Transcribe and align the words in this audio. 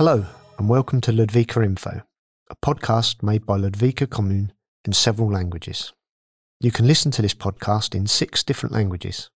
Hello, 0.00 0.24
and 0.56 0.66
welcome 0.66 1.02
to 1.02 1.12
Ludvika 1.12 1.62
Info, 1.62 2.00
a 2.48 2.56
podcast 2.56 3.22
made 3.22 3.44
by 3.44 3.58
Ludvika 3.58 4.06
Kommun 4.06 4.48
in 4.86 4.94
several 4.94 5.30
languages. 5.30 5.92
You 6.58 6.70
can 6.70 6.86
listen 6.86 7.10
to 7.10 7.20
this 7.20 7.34
podcast 7.34 7.94
in 7.94 8.06
six 8.06 8.42
different 8.42 8.72
languages 8.72 9.28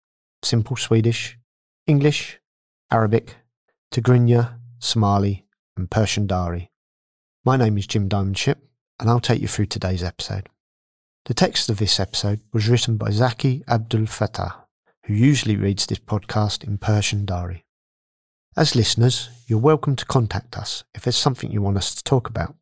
simple 0.42 0.76
Swedish, 0.76 1.36
English, 1.86 2.40
Arabic, 2.90 3.36
Tigrinya, 3.92 4.54
Somali, 4.78 5.44
and 5.76 5.90
Persian 5.90 6.26
Dari. 6.26 6.70
My 7.44 7.58
name 7.58 7.76
is 7.76 7.86
Jim 7.86 8.08
Diamond-Shipp, 8.08 8.58
and 8.98 9.10
I'll 9.10 9.20
take 9.20 9.42
you 9.42 9.48
through 9.48 9.66
today's 9.66 10.02
episode. 10.02 10.48
The 11.26 11.34
text 11.34 11.68
of 11.68 11.76
this 11.76 12.00
episode 12.00 12.40
was 12.54 12.70
written 12.70 12.96
by 12.96 13.10
Zaki 13.10 13.64
Abdulfatah, 13.68 14.54
who 15.04 15.12
usually 15.12 15.56
reads 15.56 15.84
this 15.84 15.98
podcast 15.98 16.64
in 16.64 16.78
Persian 16.78 17.26
Dari. 17.26 17.63
As 18.56 18.76
listeners, 18.76 19.30
you're 19.48 19.58
welcome 19.58 19.96
to 19.96 20.06
contact 20.06 20.56
us 20.56 20.84
if 20.94 21.02
there's 21.02 21.16
something 21.16 21.50
you 21.50 21.60
want 21.60 21.76
us 21.76 21.92
to 21.96 22.04
talk 22.04 22.28
about. 22.28 22.54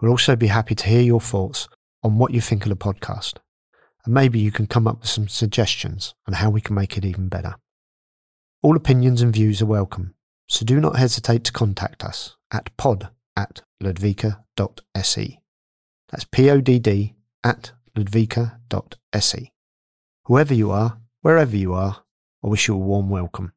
We'll 0.00 0.12
also 0.12 0.36
be 0.36 0.46
happy 0.46 0.76
to 0.76 0.86
hear 0.86 1.00
your 1.00 1.20
thoughts 1.20 1.68
on 2.04 2.18
what 2.18 2.32
you 2.32 2.40
think 2.40 2.62
of 2.62 2.68
the 2.68 2.76
podcast, 2.76 3.38
and 4.04 4.14
maybe 4.14 4.38
you 4.38 4.52
can 4.52 4.68
come 4.68 4.86
up 4.86 5.00
with 5.00 5.08
some 5.08 5.26
suggestions 5.26 6.14
on 6.28 6.34
how 6.34 6.50
we 6.50 6.60
can 6.60 6.76
make 6.76 6.96
it 6.96 7.04
even 7.04 7.26
better. 7.26 7.56
All 8.62 8.76
opinions 8.76 9.22
and 9.22 9.32
views 9.32 9.60
are 9.60 9.66
welcome, 9.66 10.14
so 10.48 10.64
do 10.64 10.80
not 10.80 10.98
hesitate 11.00 11.42
to 11.44 11.52
contact 11.52 12.04
us 12.04 12.36
at 12.52 12.70
pod 12.76 13.08
at 13.36 13.62
ludvika.se. 13.82 15.40
That's 16.10 16.24
P-O-D-D 16.26 17.14
at 17.42 17.72
ludvika.se. 17.96 19.52
Whoever 20.26 20.54
you 20.54 20.70
are, 20.70 20.98
wherever 21.22 21.56
you 21.56 21.74
are, 21.74 22.04
I 22.44 22.46
wish 22.46 22.68
you 22.68 22.74
a 22.74 22.78
warm 22.78 23.10
welcome. 23.10 23.52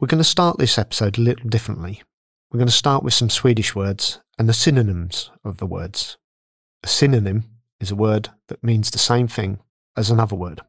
We're 0.00 0.06
going 0.06 0.16
to 0.16 0.24
start 0.24 0.56
this 0.56 0.78
episode 0.78 1.18
a 1.18 1.20
little 1.20 1.50
differently. 1.50 2.02
We're 2.50 2.56
going 2.56 2.68
to 2.68 2.72
start 2.72 3.02
with 3.02 3.12
some 3.12 3.28
Swedish 3.28 3.74
words 3.74 4.18
and 4.38 4.48
the 4.48 4.54
synonyms 4.54 5.30
of 5.44 5.58
the 5.58 5.66
words. 5.66 6.16
A 6.82 6.88
synonym 6.88 7.44
is 7.80 7.90
a 7.90 7.96
word 7.96 8.30
that 8.48 8.64
means 8.64 8.90
the 8.90 8.96
same 8.98 9.28
thing 9.28 9.58
as 9.98 10.10
another 10.10 10.36
word. 10.36 10.62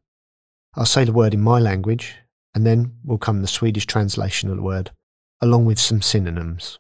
I'll 0.76 0.86
say 0.86 1.06
the 1.06 1.14
word 1.14 1.34
in 1.34 1.40
my 1.40 1.60
language, 1.60 2.16
and 2.54 2.66
then 2.66 2.98
will 3.06 3.18
come 3.18 3.42
the 3.42 3.48
Swedish 3.48 3.86
translation 3.86 4.50
of 4.50 4.58
the 4.58 4.62
word, 4.62 4.92
along 5.40 5.64
with 5.64 5.80
some 5.80 6.02
synonyms. 6.02 6.80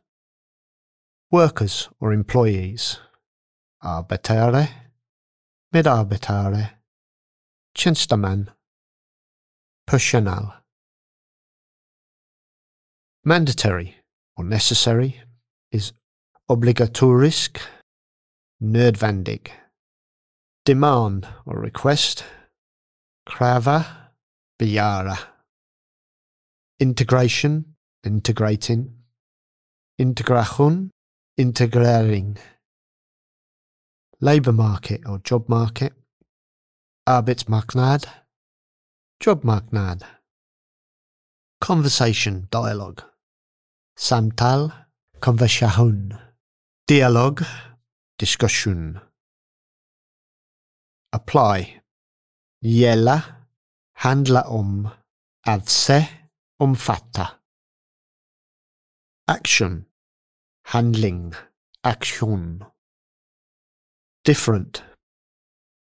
Workers 1.31 1.87
or 2.01 2.11
employees. 2.11 2.97
Arbetare, 3.81 4.67
medarbetare, 5.73 6.71
tjänsteman, 7.73 8.49
personal. 9.87 10.60
Mandatory 13.23 13.97
or 14.35 14.43
necessary 14.43 15.21
is 15.71 15.93
obligatorisk, 16.49 17.59
nödvändig. 18.59 19.51
Demand 20.65 21.27
or 21.45 21.61
request, 21.61 22.23
kräva, 23.29 23.85
begära. 24.59 25.17
Integration, 26.79 27.75
integrating. 28.03 29.03
Integration, 29.99 30.89
integrering. 31.37 32.39
Labour 34.19 34.53
market 34.53 35.01
or 35.05 35.19
job 35.23 35.47
market. 35.47 35.93
Arbetsmarknad, 37.07 38.07
jobbmarknad. 39.23 40.03
Conversation, 41.59 42.47
dialogue. 42.49 43.10
Samtal, 44.01 44.71
konversation. 45.19 46.17
Dialog, 46.87 47.41
discussion. 48.17 48.99
Apply. 51.13 51.81
Gälla, 52.65 53.21
handla 53.93 54.41
om, 54.47 54.89
avse, 55.47 56.07
omfatta. 56.59 57.29
Action, 59.27 59.85
handling, 60.63 61.33
action. 61.83 62.63
Different. 64.25 64.83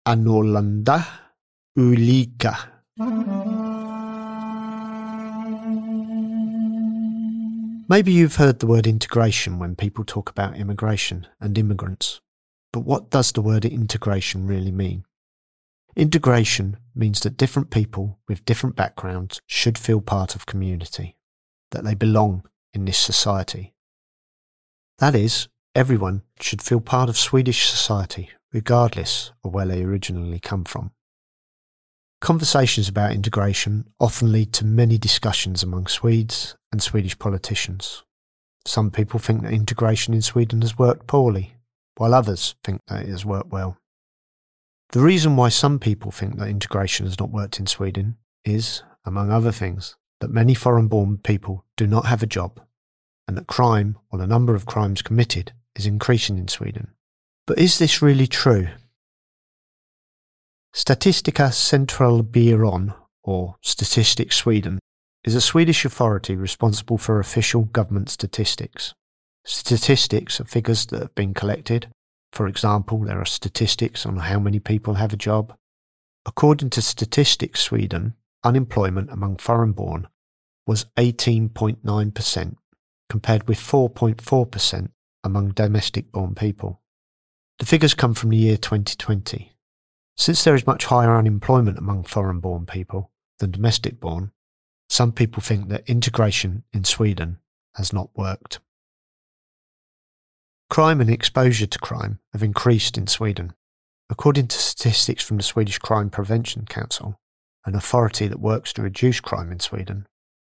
Annorlunda, 0.05 1.05
olika. 1.79 2.57
Maybe 7.89 8.11
you've 8.11 8.35
heard 8.35 8.59
the 8.59 8.67
word 8.67 8.85
integration 8.85 9.57
when 9.57 9.75
people 9.75 10.05
talk 10.05 10.29
about 10.29 10.55
immigration 10.55 11.25
and 11.41 11.57
immigrants. 11.57 12.21
But 12.71 12.81
what 12.81 13.09
does 13.09 13.31
the 13.31 13.41
word 13.41 13.65
integration 13.65 14.45
really 14.45 14.71
mean? 14.71 15.05
Integration 15.95 16.77
means 16.93 17.19
that 17.21 17.35
different 17.35 17.71
people 17.71 18.19
with 18.27 18.45
different 18.45 18.75
backgrounds 18.75 19.41
should 19.47 19.75
feel 19.75 20.01
part 20.01 20.35
of 20.35 20.45
community, 20.45 21.17
that 21.71 21.83
they 21.83 21.95
belong 21.95 22.43
in 22.75 22.85
this 22.85 22.99
society. 22.99 23.73
That 24.99 25.15
is, 25.15 25.47
everyone 25.73 26.21
should 26.39 26.61
feel 26.61 26.81
part 26.81 27.09
of 27.09 27.17
Swedish 27.17 27.67
society, 27.67 28.29
regardless 28.53 29.31
of 29.43 29.55
where 29.55 29.65
they 29.65 29.83
originally 29.83 30.39
come 30.39 30.63
from. 30.63 30.91
Conversations 32.21 32.89
about 32.89 33.13
integration 33.13 33.85
often 33.99 34.31
lead 34.31 34.51
to 34.53 34.65
many 34.65 34.97
discussions 34.97 35.63
among 35.63 35.87
Swedes 35.87 36.55
and 36.71 36.83
Swedish 36.83 37.17
politicians. 37.17 38.03
Some 38.65 38.91
people 38.91 39.19
think 39.19 39.41
that 39.43 39.53
integration 39.53 40.13
in 40.13 40.21
Sweden 40.21 40.61
has 40.61 40.77
worked 40.77 41.07
poorly, 41.07 41.55
while 41.95 42.13
others 42.13 42.55
think 42.63 42.81
that 42.87 43.03
it 43.03 43.09
has 43.09 43.25
worked 43.25 43.51
well. 43.51 43.77
The 44.91 44.99
reason 44.99 45.35
why 45.35 45.49
some 45.49 45.79
people 45.79 46.11
think 46.11 46.37
that 46.37 46.49
integration 46.49 47.05
has 47.05 47.19
not 47.19 47.31
worked 47.31 47.59
in 47.59 47.67
Sweden 47.67 48.17
is, 48.43 48.83
among 49.05 49.31
other 49.31 49.51
things, 49.51 49.95
that 50.19 50.29
many 50.29 50.53
foreign 50.53 50.87
born 50.87 51.17
people 51.17 51.65
do 51.77 51.87
not 51.87 52.05
have 52.05 52.21
a 52.21 52.27
job 52.27 52.59
and 53.29 53.37
that 53.37 53.45
crime 53.45 53.95
or 54.11 54.17
the 54.17 54.25
number 54.25 54.55
of 54.55 54.65
crimes 54.65 55.03
committed 55.03 55.53
is 55.75 55.85
increasing 55.85 56.39
in 56.39 56.47
Sweden. 56.47 56.87
But 57.45 57.59
is 57.59 57.77
this 57.77 58.01
really 58.01 58.25
true? 58.25 58.69
Statistiska 60.73 61.51
Centralbyrån, 61.51 62.93
or 63.23 63.55
Statistics 63.61 64.37
Sweden, 64.37 64.79
is 65.23 65.35
a 65.35 65.41
Swedish 65.41 65.83
authority 65.83 66.35
responsible 66.35 66.97
for 66.97 67.19
official 67.19 67.63
government 67.65 68.09
statistics. 68.09 68.93
Statistics 69.45 70.39
are 70.39 70.45
figures 70.45 70.85
that 70.87 71.01
have 71.01 71.15
been 71.15 71.33
collected. 71.33 71.87
For 72.31 72.47
example, 72.47 72.99
there 72.99 73.19
are 73.19 73.25
statistics 73.25 74.05
on 74.05 74.17
how 74.17 74.39
many 74.39 74.59
people 74.59 74.95
have 74.95 75.11
a 75.11 75.17
job. 75.17 75.55
According 76.25 76.69
to 76.71 76.81
Statistics 76.81 77.61
Sweden, 77.61 78.13
unemployment 78.43 79.09
among 79.11 79.37
foreign 79.37 79.71
born 79.71 80.07
was 80.67 80.85
18.9%, 80.97 82.55
compared 83.09 83.47
with 83.47 83.57
4.4% 83.57 84.89
among 85.23 85.49
domestic 85.49 86.11
born 86.11 86.35
people. 86.35 86.81
The 87.57 87.65
figures 87.65 87.95
come 87.95 88.13
from 88.13 88.29
the 88.29 88.37
year 88.37 88.57
2020. 88.57 89.53
Since 90.19 90.43
there 90.43 90.53
is 90.53 90.67
much 90.67 90.85
higher 90.85 91.15
unemployment 91.15 91.77
among 91.77 92.03
foreign 92.03 92.41
born 92.41 92.65
people 92.65 93.09
than 93.39 93.51
domestic 93.51 94.01
born, 94.01 94.33
some 94.89 95.13
people 95.13 95.41
think 95.41 95.69
that 95.69 95.89
integration 95.89 96.63
in 96.73 96.83
Sweden 96.83 97.39
has 97.75 97.93
not 97.93 98.09
worked. 98.17 98.59
Crime 100.69 100.99
and 100.99 101.09
exposure 101.09 101.67
to 101.67 101.79
crime 101.79 102.19
have 102.33 102.43
increased 102.43 102.97
in 102.97 103.07
Sweden. 103.07 103.53
According 104.09 104.49
to 104.49 104.57
statistics 104.57 105.23
from 105.23 105.37
the 105.37 105.43
Swedish 105.43 105.77
Crime 105.77 106.09
Prevention 106.09 106.65
Council, 106.65 107.17
an 107.65 107.73
authority 107.73 108.27
that 108.27 108.41
works 108.41 108.73
to 108.73 108.81
reduce 108.81 109.21
crime 109.21 109.53
in 109.53 109.61
Sweden, 109.61 110.05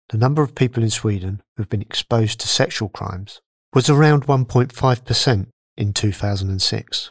the 0.09 0.19
number 0.19 0.43
of 0.43 0.57
people 0.57 0.83
in 0.83 0.91
Sweden 0.91 1.43
who 1.57 1.63
have 1.63 1.71
been 1.71 1.81
exposed 1.81 2.41
to 2.41 2.49
sexual 2.49 2.89
crimes 2.89 3.41
was 3.73 3.89
around 3.89 4.27
1.5% 4.27 5.47
in 5.77 5.93
2006. 5.93 7.11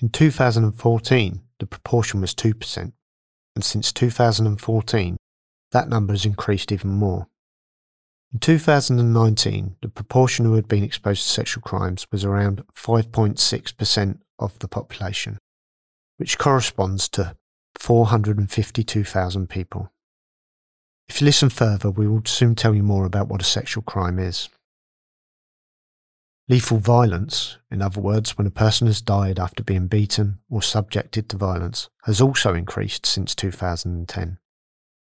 In 0.00 0.08
2014, 0.08 1.43
the 1.64 1.68
proportion 1.68 2.20
was 2.20 2.34
2%, 2.34 2.92
and 3.56 3.64
since 3.64 3.90
2014, 3.90 5.16
that 5.72 5.88
number 5.88 6.12
has 6.12 6.26
increased 6.26 6.70
even 6.70 6.90
more. 6.90 7.26
In 8.34 8.38
2019, 8.38 9.76
the 9.80 9.88
proportion 9.88 10.44
who 10.44 10.56
had 10.56 10.68
been 10.68 10.84
exposed 10.84 11.22
to 11.22 11.28
sexual 11.28 11.62
crimes 11.62 12.06
was 12.12 12.22
around 12.22 12.64
5.6% 12.76 14.18
of 14.38 14.58
the 14.58 14.68
population, 14.68 15.38
which 16.18 16.36
corresponds 16.36 17.08
to 17.10 17.34
452,000 17.78 19.48
people. 19.48 19.90
If 21.08 21.22
you 21.22 21.24
listen 21.24 21.48
further, 21.48 21.90
we 21.90 22.06
will 22.06 22.22
soon 22.26 22.54
tell 22.54 22.74
you 22.74 22.82
more 22.82 23.06
about 23.06 23.28
what 23.28 23.40
a 23.40 23.44
sexual 23.44 23.82
crime 23.82 24.18
is. 24.18 24.50
Lethal 26.46 26.76
violence, 26.76 27.56
in 27.70 27.80
other 27.80 28.02
words, 28.02 28.36
when 28.36 28.46
a 28.46 28.50
person 28.50 28.86
has 28.86 29.00
died 29.00 29.38
after 29.38 29.62
being 29.62 29.86
beaten 29.86 30.40
or 30.50 30.60
subjected 30.60 31.26
to 31.30 31.38
violence, 31.38 31.88
has 32.04 32.20
also 32.20 32.52
increased 32.52 33.06
since 33.06 33.34
2010. 33.34 34.38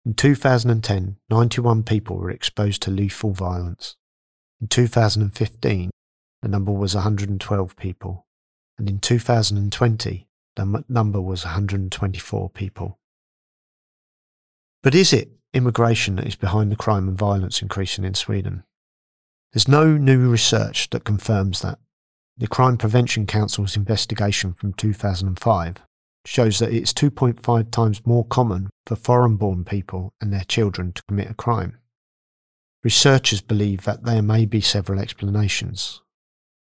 In 0.06 0.13
2010, 0.13 1.18
91 1.30 1.83
people 1.83 2.18
were 2.18 2.31
exposed 2.31 2.81
to 2.81 2.92
lethal 2.92 3.31
violence. 3.31 3.95
In 4.60 4.68
2015, 4.68 5.89
the 6.42 6.48
number 6.50 6.72
was 6.72 6.95
112 6.95 7.75
people. 7.78 8.25
And 8.78 8.89
in 8.89 9.00
2020, 9.00 10.28
the 10.57 10.83
number 10.89 11.22
was 11.22 11.45
124 11.45 12.50
people. 12.50 13.00
But 14.83 14.95
is 14.95 15.13
it 15.13 15.31
immigration 15.54 16.18
that 16.18 16.28
is 16.28 16.36
behind 16.36 16.72
the 16.72 16.75
crime 16.75 17.07
and 17.07 17.18
violence 17.18 17.62
increasing 17.62 18.04
in 18.04 18.16
Sweden? 18.16 18.63
There's 19.53 19.68
no 19.68 19.98
new 19.98 20.30
research 20.30 20.89
that 20.92 21.03
confirms 21.03 21.62
that. 21.62 21.77
The 22.38 22.48
Crime 22.48 22.77
Prevention 22.77 23.25
Council's 23.25 23.75
investigation 23.75 24.53
from 24.53 24.74
2005 24.74 25.83
shows 26.25 26.59
that 26.59 26.71
it's 26.71 26.94
2.5 26.94 27.71
times 27.71 28.06
more 28.06 28.25
common 28.25 28.69
for 28.86 28.95
foreign 28.95 29.36
born 29.36 29.65
people 29.65 30.13
and 30.21 30.31
their 30.31 30.45
children 30.45 30.94
to 30.94 31.03
commit 31.03 31.30
a 31.30 31.33
crime. 31.33 31.77
Researchers 32.83 33.42
believe 33.42 33.83
that 33.83 34.06
there 34.06 34.21
may 34.21 34.45
be 34.45 34.62
several 34.62 35.00
explanations. 35.00 36.01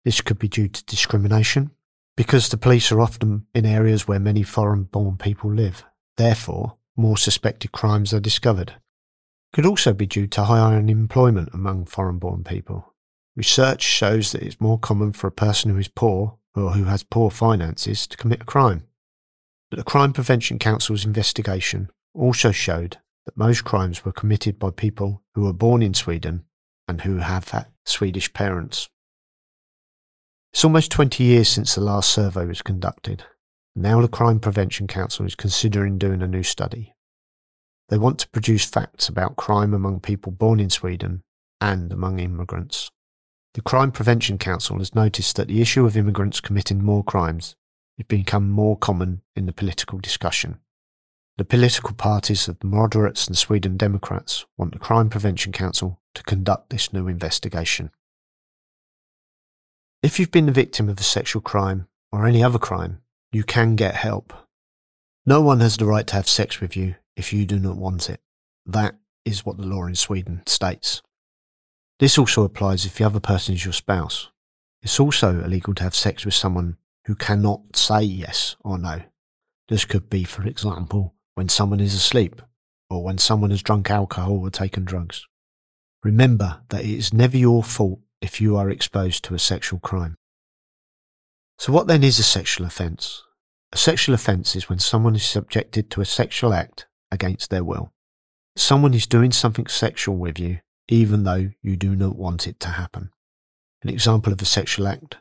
This 0.05 0.21
could 0.21 0.39
be 0.39 0.49
due 0.49 0.69
to 0.69 0.85
discrimination, 0.85 1.73
because 2.17 2.49
the 2.49 2.57
police 2.57 2.93
are 2.93 3.01
often 3.01 3.47
in 3.53 3.67
areas 3.67 4.07
where 4.07 4.21
many 4.21 4.45
foreign 4.45 4.85
born 4.85 5.17
people 5.17 5.53
live. 5.53 5.85
Therefore, 6.17 6.77
more 6.97 7.19
suspected 7.19 7.73
crimes 7.73 8.15
are 8.15 8.21
discovered. 8.21 8.75
Could 9.57 9.65
also 9.65 9.95
be 9.95 10.05
due 10.05 10.27
to 10.27 10.45
higher 10.45 10.77
unemployment 10.77 11.49
among 11.55 11.87
foreign 11.87 12.19
born 12.19 12.45
people. 12.45 12.93
Research 13.37 13.81
shows 13.81 14.33
that 14.33 14.43
it's 14.43 14.61
more 14.61 14.79
common 14.79 15.13
for 15.13 15.29
a 15.29 15.33
person 15.33 15.71
who 15.71 15.79
is 15.79 15.89
poor 15.89 16.37
or 16.55 16.73
who 16.73 16.85
has 16.85 17.03
poor 17.03 17.31
finances 17.31 18.07
to 18.09 18.19
commit 18.19 18.43
a 18.43 18.45
crime. 18.45 18.87
But 19.71 19.79
the 19.79 19.85
Crime 19.85 20.13
Prevention 20.13 20.59
Council's 20.59 21.07
investigation 21.07 21.89
also 22.13 22.53
showed 22.53 22.99
that 23.25 23.39
most 23.39 23.65
crimes 23.65 24.05
were 24.05 24.13
committed 24.13 24.59
by 24.59 24.73
people 24.73 25.23
who 25.33 25.45
were 25.45 25.55
born 25.55 25.83
in 25.83 25.95
Sweden 25.95 26.45
and 26.87 27.01
who 27.01 27.17
have 27.17 27.67
Swedish 27.87 28.35
parents. 28.35 28.91
It's 30.53 30.67
almost 30.67 30.91
20 30.91 31.25
years 31.25 31.49
since 31.49 31.75
the 31.75 31.81
last 31.81 32.11
survey 32.11 32.45
was 32.45 32.61
conducted. 32.61 33.25
Now 33.75 34.03
the 34.03 34.09
Crime 34.09 34.39
Prevention 34.39 34.87
Council 34.87 35.25
is 35.25 35.35
considering 35.35 35.97
doing 35.97 36.21
a 36.21 36.29
new 36.29 36.43
study. 36.43 36.93
They 37.89 37.99
want 37.99 38.19
to 38.21 38.29
produce 38.29 38.65
facts 38.65 39.09
about 39.09 39.37
crime 39.37 39.73
among 39.73 40.01
people 40.01 40.33
born 40.33 40.59
in 40.59 40.71
Sweden 40.71 41.23
and 41.61 41.93
among 41.93 42.19
immigrants. 42.19 42.91
The 43.55 43.63
Crime 43.63 43.93
Prevention 43.93 44.39
Council 44.39 44.79
has 44.79 44.95
noticed 44.95 45.37
that 45.37 45.49
the 45.49 45.63
issue 45.63 45.87
of 45.87 45.97
immigrants 45.97 46.41
committing 46.41 46.85
more 46.85 47.05
crimes 47.05 47.55
has 47.97 48.07
become 48.07 48.51
more 48.51 48.77
common 48.77 49.23
in 49.35 49.47
the 49.47 49.53
political 49.53 49.99
discussion. 49.99 50.59
The 51.39 51.45
political 51.45 51.95
parties 51.95 52.49
of 52.49 52.59
the 52.59 52.67
moderates 52.67 53.27
and 53.29 53.39
Sweden 53.39 53.77
Democrats 53.77 54.45
want 54.59 54.73
the 54.73 54.79
Crime 54.79 55.09
Prevention 55.09 55.53
Council 55.53 56.01
to 56.15 56.23
conduct 56.25 56.71
this 56.71 56.93
new 56.93 57.07
investigation. 57.07 57.91
If 60.03 60.19
you've 60.19 60.31
been 60.31 60.47
the 60.47 60.53
victim 60.53 60.89
of 60.89 60.99
a 60.99 61.05
sexual 61.05 61.41
crime 61.41 61.89
or 62.11 62.27
any 62.27 62.43
other 62.43 62.59
crime, 62.59 63.01
you 63.33 63.45
can 63.45 63.77
get 63.77 63.95
help. 63.95 64.33
No 65.25 65.41
one 65.41 65.61
has 65.61 65.77
the 65.77 65.87
right 65.87 66.07
to 66.09 66.15
have 66.15 66.29
sex 66.29 66.61
with 66.61 66.77
you 66.77 66.97
if 67.17 67.33
you 67.33 67.47
do 67.47 67.59
not 67.59 67.77
want 67.77 68.11
it. 68.11 68.21
That 68.65 68.97
is 69.25 69.45
what 69.45 69.57
the 69.57 69.67
law 69.67 69.87
in 69.87 69.95
Sweden 69.95 70.43
states. 70.47 71.03
This 71.99 72.19
also 72.19 72.45
applies 72.45 72.85
if 72.85 72.97
the 72.97 73.05
other 73.05 73.21
person 73.21 73.55
is 73.55 73.65
your 73.65 73.73
spouse. 73.73 74.31
It's 74.83 75.01
also 75.01 75.43
illegal 75.43 75.75
to 75.75 75.83
have 75.83 75.95
sex 75.95 76.25
with 76.25 76.35
someone 76.35 76.77
who 77.07 77.15
cannot 77.15 77.75
say 77.75 78.03
yes 78.03 78.57
or 78.61 78.79
no. 78.79 79.03
This 79.69 79.85
could 79.85 80.11
be, 80.11 80.25
for 80.25 80.47
example, 80.47 81.15
when 81.35 81.49
someone 81.49 81.81
is 81.81 81.95
asleep 81.95 82.43
or 82.91 83.03
when 83.03 83.19
someone 83.19 83.51
has 83.51 83.63
drunk 83.63 83.91
alcohol 83.91 84.39
or 84.39 84.51
taken 84.51 84.85
drugs. 84.85 85.27
Remember 86.05 86.61
that 86.69 86.85
it 86.85 86.91
is 86.91 87.13
never 87.13 87.37
your 87.37 87.63
fault 87.63 88.01
if 88.21 88.41
you 88.41 88.57
are 88.57 88.71
exposed 88.71 89.25
to 89.25 89.35
a 89.35 89.39
sexual 89.39 89.81
crime. 89.81 90.17
So, 91.59 91.73
what 91.73 91.87
then 91.87 92.05
is 92.05 92.19
a 92.19 92.23
sexual 92.23 92.67
offence? 92.67 93.23
A 93.73 93.77
sexual 93.77 94.15
offence 94.15 94.55
is 94.55 94.69
when 94.69 94.79
someone 94.79 95.17
is 95.17 95.25
subjected 95.25 95.91
to 95.91 96.01
a 96.01 96.05
sexual 96.05 96.53
act 96.53 96.87
against 97.17 97.51
their 97.51 97.65
will. 97.65 97.91
Someone 98.55 98.95
is 98.95 99.09
doing 99.09 99.33
something 99.33 99.67
sexual 99.67 100.17
with 100.17 100.39
you 100.39 100.61
even 100.89 101.25
though 101.25 101.51
you 101.63 101.77
do 101.77 101.97
not 101.97 102.17
want 102.17 102.47
it 102.47 102.61
to 102.61 102.69
happen. 102.69 103.11
An 103.83 103.89
example 103.89 104.33
of 104.33 104.41
a 104.41 104.47
sexual 104.47 104.87
act 104.87 105.17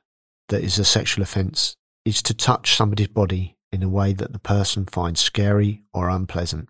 that 0.50 0.64
is 0.64 0.78
a 0.78 0.86
sexual 0.86 1.24
offence 1.24 1.76
is 2.04 2.22
to 2.24 2.34
touch 2.34 2.76
somebody's 2.76 3.08
body 3.08 3.58
in 3.72 3.82
a 3.84 3.90
way 3.90 4.14
that 4.14 4.32
the 4.32 4.40
person 4.40 4.86
finds 4.86 5.20
scary 5.20 5.84
or 5.94 6.10
unpleasant. 6.10 6.70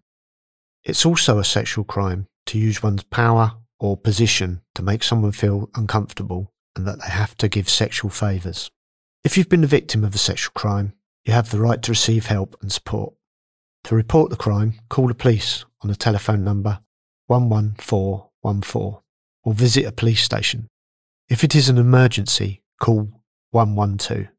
It's 0.83 1.05
also 1.05 1.39
a 1.39 1.43
sexual 1.43 1.83
crime 1.83 2.27
to 2.47 2.57
use 2.57 2.81
one's 2.81 3.03
power 3.03 3.53
or 3.79 3.97
position 3.97 4.61
to 4.75 4.83
make 4.83 5.03
someone 5.03 5.31
feel 5.31 5.69
uncomfortable 5.75 6.51
and 6.75 6.87
that 6.87 7.01
they 7.01 7.09
have 7.09 7.35
to 7.37 7.49
give 7.49 7.69
sexual 7.69 8.09
favours. 8.09 8.69
If 9.23 9.37
you've 9.37 9.49
been 9.49 9.61
the 9.61 9.67
victim 9.67 10.03
of 10.03 10.15
a 10.15 10.19
sexual 10.19 10.53
crime, 10.53 10.93
you 11.25 11.33
have 11.33 11.49
the 11.49 11.59
right 11.59 11.81
to 11.81 11.91
receive 11.91 12.27
help 12.27 12.55
and 12.61 12.71
support. 12.71 13.13
To 13.85 13.93
report 13.93 14.31
the 14.31 14.35
crime, 14.35 14.79
call 14.89 15.07
the 15.09 15.13
police 15.13 15.63
on 15.81 15.91
the 15.91 15.95
telephone 15.95 16.43
number 16.43 16.79
11414 17.27 19.01
or 19.43 19.53
visit 19.53 19.85
a 19.85 19.91
police 19.91 20.23
station. 20.23 20.67
If 21.29 21.43
it 21.43 21.53
is 21.53 21.69
an 21.69 21.77
emergency, 21.77 22.63
call 22.81 23.21
112. 23.51 24.29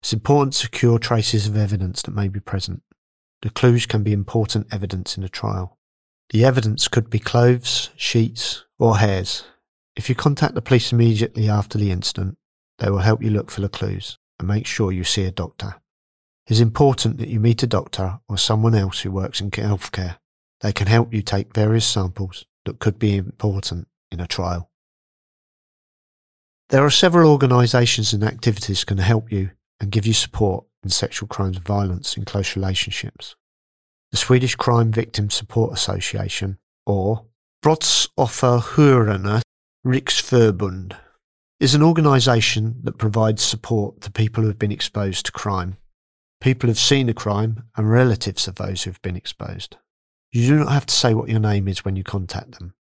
It's 0.00 0.12
important 0.12 0.52
to 0.52 0.60
secure 0.60 1.00
traces 1.00 1.48
of 1.48 1.56
evidence 1.56 2.02
that 2.02 2.14
may 2.14 2.28
be 2.28 2.38
present. 2.38 2.82
The 3.42 3.50
clues 3.50 3.84
can 3.84 4.04
be 4.04 4.12
important 4.12 4.72
evidence 4.72 5.18
in 5.18 5.24
a 5.24 5.28
trial. 5.28 5.76
The 6.30 6.44
evidence 6.44 6.86
could 6.86 7.10
be 7.10 7.18
clothes, 7.18 7.90
sheets, 7.96 8.64
or 8.78 8.98
hairs. 8.98 9.42
If 9.96 10.08
you 10.08 10.14
contact 10.14 10.54
the 10.54 10.62
police 10.62 10.92
immediately 10.92 11.48
after 11.48 11.78
the 11.78 11.90
incident, 11.90 12.38
they 12.78 12.90
will 12.90 12.98
help 12.98 13.24
you 13.24 13.30
look 13.30 13.50
for 13.50 13.60
the 13.60 13.68
clues 13.68 14.18
and 14.38 14.46
make 14.46 14.68
sure 14.68 14.92
you 14.92 15.02
see 15.02 15.24
a 15.24 15.32
doctor. 15.32 15.80
It 16.46 16.52
is 16.52 16.60
important 16.60 17.18
that 17.18 17.28
you 17.28 17.40
meet 17.40 17.62
a 17.62 17.66
doctor 17.66 18.20
or 18.28 18.36
someone 18.36 18.74
else 18.74 19.00
who 19.00 19.10
works 19.10 19.40
in 19.40 19.50
healthcare. 19.50 20.16
They 20.60 20.72
can 20.72 20.86
help 20.86 21.14
you 21.14 21.22
take 21.22 21.54
various 21.54 21.86
samples 21.86 22.44
that 22.64 22.78
could 22.78 22.98
be 22.98 23.16
important 23.16 23.88
in 24.10 24.20
a 24.20 24.26
trial. 24.26 24.70
There 26.68 26.84
are 26.84 26.90
several 26.90 27.30
organisations 27.30 28.12
and 28.12 28.24
activities 28.24 28.84
can 28.84 28.98
help 28.98 29.30
you 29.32 29.50
and 29.80 29.90
give 29.90 30.06
you 30.06 30.12
support 30.12 30.64
in 30.82 30.90
sexual 30.90 31.28
crimes 31.28 31.56
and 31.56 31.66
violence 31.66 32.16
in 32.16 32.24
close 32.24 32.56
relationships. 32.56 33.36
The 34.12 34.18
Swedish 34.18 34.54
Crime 34.54 34.92
Victim 34.92 35.30
Support 35.30 35.72
Association, 35.72 36.58
or 36.86 37.26
Brottsofferjourernas 37.64 39.42
Riksförbund, 39.84 40.96
is 41.58 41.74
an 41.74 41.82
organisation 41.82 42.80
that 42.82 42.98
provides 42.98 43.42
support 43.42 44.00
to 44.02 44.10
people 44.10 44.42
who 44.42 44.48
have 44.48 44.58
been 44.58 44.72
exposed 44.72 45.26
to 45.26 45.32
crime, 45.32 45.76
people 46.44 46.68
have 46.68 46.78
seen 46.78 47.08
a 47.08 47.14
crime, 47.14 47.64
and 47.74 47.90
relatives 47.90 48.46
of 48.46 48.56
those 48.56 48.82
who 48.82 48.90
have 48.90 49.00
been 49.00 49.16
exposed. 49.16 49.78
You 50.30 50.46
do 50.46 50.58
not 50.58 50.72
have 50.72 50.84
to 50.84 50.94
say 50.94 51.14
what 51.14 51.30
your 51.30 51.40
name 51.40 51.66
is 51.68 51.86
when 51.86 51.96
you 51.96 52.04
contact 52.04 52.58
them. 52.58 52.74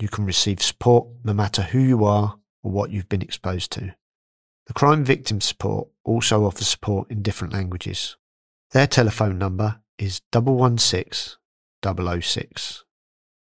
You 0.00 0.08
can 0.08 0.24
receive 0.24 0.60
support 0.60 1.06
no 1.22 1.32
matter 1.32 1.62
who 1.62 1.78
you 1.78 2.04
are 2.04 2.40
or 2.64 2.72
what 2.72 2.90
you've 2.90 3.08
been 3.08 3.22
exposed 3.22 3.70
to. 3.74 3.94
The 4.66 4.72
Crime 4.72 5.04
Victim 5.04 5.40
Support 5.40 5.86
also 6.02 6.46
offers 6.46 6.66
support 6.66 7.08
in 7.08 7.22
different 7.22 7.52
languages. 7.54 8.16
Their 8.72 8.88
telephone 8.88 9.38
number 9.38 9.82
is 9.98 10.20
116 10.32 11.36
006. 11.84 12.84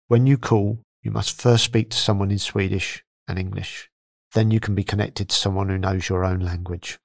When 0.09 0.27
you 0.27 0.37
call, 0.37 0.81
you 1.03 1.11
must 1.11 1.41
first 1.41 1.65
speak 1.65 1.89
to 1.89 1.97
someone 1.97 2.31
in 2.31 2.39
Swedish 2.39 3.03
and 3.27 3.39
English. 3.39 3.89
Then 4.35 4.51
you 4.51 4.61
can 4.61 4.75
be 4.75 4.85
connected 4.85 5.31
to 5.31 5.35
someone 5.35 5.71
who 5.71 5.79
knows 5.79 6.11
your 6.11 6.23
own 6.23 6.41
language. 6.41 6.99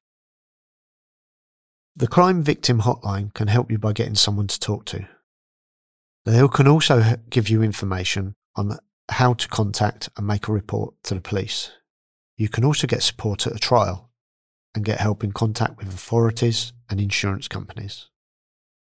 The 1.95 2.07
Crime 2.07 2.43
Victim 2.43 2.81
Hotline 2.81 3.33
can 3.33 3.47
help 3.47 3.71
you 3.71 3.77
by 3.77 3.93
getting 3.93 4.15
someone 4.15 4.47
to 4.47 4.59
talk 4.59 4.83
to. 4.85 5.07
They 6.25 6.45
can 6.47 6.67
also 6.67 7.15
give 7.29 7.47
you 7.49 7.63
information 7.63 8.35
on 8.55 8.77
how 9.09 9.33
to 9.33 9.47
contact 9.47 10.09
and 10.15 10.27
make 10.27 10.47
a 10.47 10.53
report 10.53 10.93
to 11.03 11.15
the 11.15 11.21
police. 11.21 11.71
You 12.37 12.49
can 12.49 12.63
also 12.63 12.87
get 12.87 13.03
support 13.03 13.45
at 13.47 13.55
a 13.55 13.59
trial 13.59 14.09
and 14.75 14.85
get 14.85 15.01
help 15.01 15.23
in 15.23 15.31
contact 15.31 15.77
with 15.77 15.87
authorities 15.87 16.73
and 16.89 17.01
insurance 17.01 17.47
companies. 17.47 18.07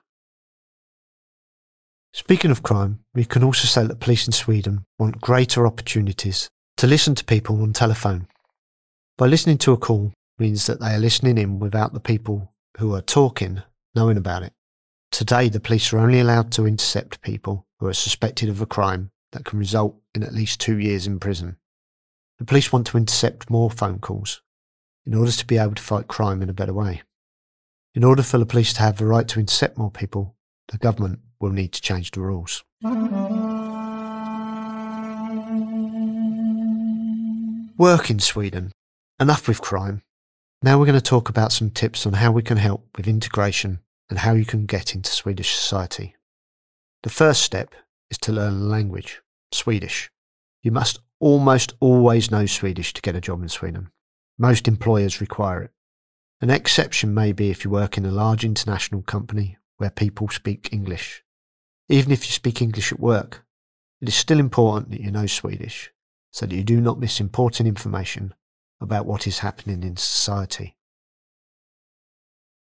Speaking 2.12 2.50
of 2.52 2.64
crime, 2.64 3.02
we 3.14 3.24
can 3.24 3.44
also 3.44 3.68
say 3.68 3.86
that 3.86 4.00
police 4.00 4.26
in 4.26 4.34
Sweden 4.34 4.84
want 4.98 5.22
greater 5.22 5.68
opportunities 5.68 6.50
to 6.78 6.88
listen 6.88 7.14
to 7.16 7.24
people 7.24 7.62
on 7.62 7.74
telephone. 7.74 8.28
By 9.18 9.28
listening 9.28 9.60
to 9.60 9.74
a 9.74 9.78
call 9.78 10.12
means 10.40 10.66
that 10.66 10.80
they 10.80 10.96
are 10.96 11.00
listening 11.00 11.38
in 11.38 11.60
without 11.60 11.94
the 11.94 12.00
people 12.00 12.52
who 12.78 12.96
are 12.96 13.02
talking 13.02 13.62
knowing 13.96 14.18
about 14.18 14.42
it. 14.44 14.54
Today, 15.12 15.50
the 15.50 15.60
police 15.60 15.94
are 15.94 16.00
only 16.00 16.20
allowed 16.20 16.52
to 16.54 16.66
intercept 16.66 17.22
people 17.22 17.67
who 17.80 17.88
are 17.88 17.94
suspected 17.94 18.50
of 18.50 18.62
a 18.62 18.66
crime 18.66 19.12
that 19.32 19.46
can 19.46 19.60
result 19.60 19.96
in 20.16 20.24
at 20.24 20.34
least 20.34 20.60
two 20.60 20.78
years 20.78 21.06
in 21.06 21.20
prison. 21.20 21.58
The 22.40 22.46
police 22.46 22.72
want 22.72 22.88
to 22.88 22.98
intercept 22.98 23.50
more 23.50 23.70
phone 23.70 24.00
calls 24.00 24.42
in 25.06 25.14
order 25.14 25.32
to 25.32 25.48
be 25.48 25.58
able 25.58 25.76
to 25.76 25.82
fight 25.82 26.08
crime 26.08 26.42
in 26.42 26.50
a 26.50 26.54
better 26.54 26.74
way. 26.74 27.02
In 27.96 28.04
order 28.04 28.22
for 28.22 28.38
the 28.38 28.46
police 28.46 28.74
to 28.74 28.82
have 28.82 28.98
the 28.98 29.06
right 29.06 29.28
to 29.30 29.40
intercept 29.40 29.78
more 29.78 29.90
people, 29.90 30.36
the 30.68 30.78
government 30.78 31.20
will 31.40 31.52
need 31.52 31.72
to 31.74 31.82
change 31.82 32.12
the 32.12 32.22
rules. 32.22 32.64
Work 37.78 38.10
in 38.10 38.20
Sweden. 38.20 38.72
Enough 39.20 39.48
with 39.48 39.62
crime. 39.62 40.02
Now 40.62 40.78
we're 40.78 40.86
going 40.86 41.00
to 41.00 41.02
talk 41.02 41.30
about 41.30 41.52
some 41.52 41.70
tips 41.70 42.06
on 42.06 42.14
how 42.14 42.32
we 42.32 42.42
can 42.42 42.58
help 42.58 42.86
with 42.98 43.08
integration 43.08 43.80
and 44.10 44.20
how 44.20 44.34
you 44.34 44.46
can 44.46 44.66
get 44.66 44.94
into 44.94 45.12
Swedish 45.12 45.56
society. 45.56 46.16
The 47.08 47.14
first 47.14 47.42
step 47.42 47.74
is 48.12 48.18
to 48.18 48.34
learn 48.34 48.56
a 48.56 48.66
language, 48.66 49.22
Swedish. 49.54 50.12
You 50.62 50.74
must 50.74 51.00
almost 51.22 51.74
always 51.80 52.30
know 52.30 52.46
Swedish 52.46 52.92
to 52.92 53.02
get 53.02 53.16
a 53.16 53.22
job 53.22 53.42
in 53.42 53.48
Sweden. 53.48 53.92
Most 54.38 54.68
employers 54.68 55.22
require 55.22 55.62
it. 55.62 55.72
An 56.42 56.50
exception 56.50 57.14
may 57.14 57.32
be 57.32 57.50
if 57.50 57.64
you 57.64 57.72
work 57.72 57.98
in 57.98 58.06
a 58.06 58.12
large 58.12 58.44
international 58.44 59.04
company 59.04 59.58
where 59.78 59.90
people 59.90 60.28
speak 60.28 60.74
English. 60.74 61.24
Even 61.88 62.12
if 62.12 62.26
you 62.26 62.34
speak 62.34 62.62
English 62.62 62.92
at 62.92 63.00
work, 63.00 63.46
it 64.02 64.10
is 64.10 64.16
still 64.16 64.38
important 64.38 64.92
that 64.92 65.00
you 65.00 65.10
know 65.10 65.28
Swedish 65.28 65.94
so 66.34 66.46
that 66.46 66.54
you 66.54 66.66
do 66.66 66.82
not 66.82 67.00
miss 67.00 67.22
important 67.22 67.70
information 67.70 68.34
about 68.82 69.06
what 69.06 69.26
is 69.26 69.40
happening 69.40 69.82
in 69.82 69.96
society. 69.96 70.76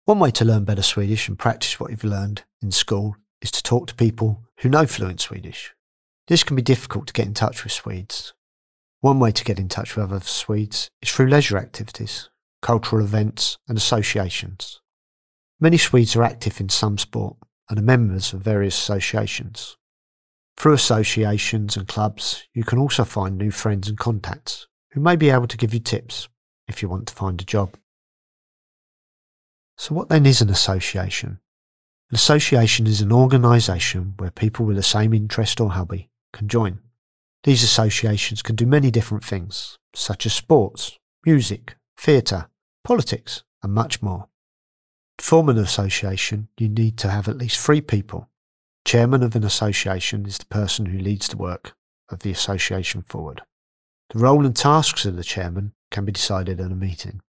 One 0.04 0.18
way 0.18 0.32
to 0.32 0.44
learn 0.44 0.64
better 0.64 0.82
Swedish 0.82 1.28
and 1.28 1.38
practice 1.38 1.78
what 1.78 1.92
you've 1.92 2.02
learned 2.02 2.42
in 2.60 2.72
school 2.72 3.14
is 3.42 3.50
to 3.50 3.62
talk 3.62 3.88
to 3.88 3.94
people 3.94 4.44
who 4.60 4.68
know 4.68 4.86
fluent 4.86 5.20
Swedish. 5.20 5.74
This 6.28 6.44
can 6.44 6.56
be 6.56 6.62
difficult 6.62 7.08
to 7.08 7.12
get 7.12 7.26
in 7.26 7.34
touch 7.34 7.64
with 7.64 7.72
Swedes. 7.72 8.32
One 9.00 9.18
way 9.18 9.32
to 9.32 9.44
get 9.44 9.58
in 9.58 9.68
touch 9.68 9.96
with 9.96 10.04
other 10.04 10.20
Swedes 10.20 10.88
is 11.02 11.10
through 11.10 11.26
leisure 11.26 11.58
activities, 11.58 12.30
cultural 12.62 13.04
events, 13.04 13.58
and 13.68 13.76
associations. 13.76 14.80
Many 15.60 15.76
Swedes 15.76 16.14
are 16.16 16.22
active 16.22 16.60
in 16.60 16.68
some 16.68 16.96
sport 16.96 17.36
and 17.68 17.78
are 17.78 17.82
members 17.82 18.32
of 18.32 18.40
various 18.40 18.76
associations. 18.76 19.76
Through 20.56 20.74
associations 20.74 21.76
and 21.76 21.88
clubs, 21.88 22.46
you 22.54 22.62
can 22.62 22.78
also 22.78 23.04
find 23.04 23.36
new 23.36 23.50
friends 23.50 23.88
and 23.88 23.98
contacts 23.98 24.68
who 24.92 25.00
may 25.00 25.16
be 25.16 25.30
able 25.30 25.48
to 25.48 25.56
give 25.56 25.74
you 25.74 25.80
tips 25.80 26.28
if 26.68 26.82
you 26.82 26.88
want 26.88 27.08
to 27.08 27.14
find 27.14 27.40
a 27.40 27.44
job. 27.44 27.76
So, 29.76 29.94
what 29.94 30.08
then 30.08 30.26
is 30.26 30.40
an 30.40 30.50
association? 30.50 31.40
An 32.12 32.16
association 32.16 32.86
is 32.86 33.00
an 33.00 33.10
organisation 33.10 34.12
where 34.18 34.30
people 34.30 34.66
with 34.66 34.76
the 34.76 34.82
same 34.82 35.14
interest 35.14 35.62
or 35.62 35.70
hobby 35.70 36.10
can 36.34 36.46
join. 36.46 36.78
These 37.44 37.62
associations 37.62 38.42
can 38.42 38.54
do 38.54 38.66
many 38.66 38.90
different 38.90 39.24
things, 39.24 39.78
such 39.94 40.26
as 40.26 40.34
sports, 40.34 40.98
music, 41.24 41.74
theatre, 41.96 42.50
politics, 42.84 43.44
and 43.62 43.72
much 43.72 44.02
more. 44.02 44.28
To 45.16 45.24
form 45.24 45.48
an 45.48 45.56
association, 45.56 46.48
you 46.58 46.68
need 46.68 46.98
to 46.98 47.08
have 47.08 47.28
at 47.28 47.38
least 47.38 47.58
three 47.58 47.80
people. 47.80 48.28
Chairman 48.84 49.22
of 49.22 49.34
an 49.34 49.42
association 49.42 50.26
is 50.26 50.36
the 50.36 50.44
person 50.44 50.84
who 50.84 50.98
leads 50.98 51.28
the 51.28 51.38
work 51.38 51.74
of 52.10 52.18
the 52.18 52.30
association 52.30 53.00
forward. 53.00 53.40
The 54.10 54.18
role 54.18 54.44
and 54.44 54.54
tasks 54.54 55.06
of 55.06 55.16
the 55.16 55.24
chairman 55.24 55.72
can 55.90 56.04
be 56.04 56.12
decided 56.12 56.60
at 56.60 56.72
a 56.72 56.74
meeting. 56.74 57.22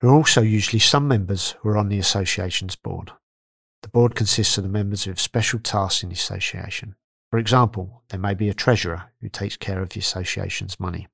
There 0.00 0.10
are 0.10 0.14
also 0.14 0.42
usually 0.42 0.78
some 0.78 1.08
members 1.08 1.56
who 1.58 1.70
are 1.70 1.76
on 1.76 1.88
the 1.88 1.98
association's 1.98 2.76
board. 2.76 3.10
The 3.82 3.88
board 3.88 4.14
consists 4.14 4.58
of 4.58 4.64
the 4.64 4.70
members 4.70 5.06
with 5.06 5.20
special 5.20 5.60
tasks 5.60 6.02
in 6.02 6.08
the 6.08 6.14
association. 6.14 6.96
For 7.30 7.38
example, 7.38 8.02
there 8.08 8.20
may 8.20 8.34
be 8.34 8.48
a 8.48 8.54
treasurer 8.54 9.12
who 9.20 9.28
takes 9.28 9.56
care 9.56 9.80
of 9.80 9.90
the 9.90 10.00
association's 10.00 10.80
money. 10.80 11.06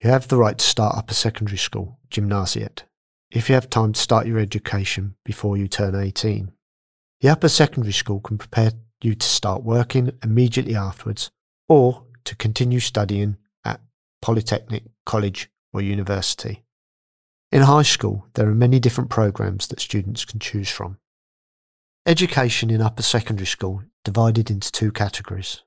you 0.04 0.10
have 0.10 0.28
the 0.28 0.38
right 0.38 0.58
to 0.58 0.66
start 0.66 0.98
upper 0.98 1.14
secondary 1.14 1.58
school, 1.58 2.00
gymnasiet, 2.10 2.86
if 3.32 3.48
you 3.48 3.56
have 3.56 3.70
time 3.70 3.94
to 3.94 4.02
start 4.02 4.28
your 4.28 4.40
education 4.40 5.16
before 5.24 5.58
you 5.58 5.68
turn 5.68 5.96
18. 5.96 6.52
The 7.22 7.30
upper 7.30 7.50
secondary 7.50 7.94
school 7.94 8.20
can 8.20 8.38
prepare 8.38 8.72
you 9.02 9.16
to 9.16 9.28
start 9.28 9.64
working 9.64 10.12
immediately 10.24 10.76
afterwards 10.76 11.30
or 11.70 12.04
to 12.26 12.36
continue 12.36 12.80
studying 12.80 13.38
at 13.64 13.82
polytechnic, 14.22 14.84
college, 15.06 15.50
or 15.74 15.82
university. 15.82 16.65
In 17.52 17.62
high 17.62 17.84
school, 17.84 18.28
there 18.34 18.48
are 18.48 18.56
many 18.56 18.80
different 18.80 19.10
programs 19.10 19.68
that 19.68 19.80
students 19.80 20.26
can 20.26 20.40
choose 20.40 20.70
from. 20.70 20.98
Education 22.06 22.70
in 22.70 22.82
upper 22.82 23.04
secondary 23.04 23.48
school 23.48 23.84
divided 24.04 24.52
into 24.52 24.72
two 24.72 24.92
categories 24.92 25.64